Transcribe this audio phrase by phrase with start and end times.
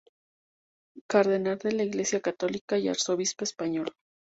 [1.05, 3.93] Cardenal de la Iglesia católica y arzobispo español.